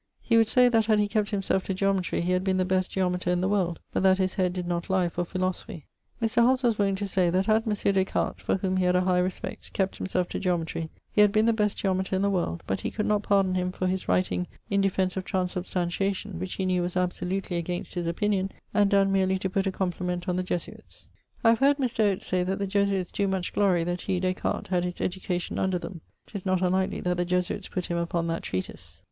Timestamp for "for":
5.09-5.23, 8.41-8.55, 13.71-13.85